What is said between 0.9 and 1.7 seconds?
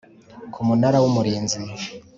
w Umurinzi